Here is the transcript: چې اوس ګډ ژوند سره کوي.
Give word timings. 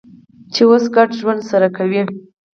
چې 0.53 0.61
اوس 0.69 0.83
ګډ 0.95 1.09
ژوند 1.19 1.41
سره 1.51 1.67
کوي. 1.77 2.01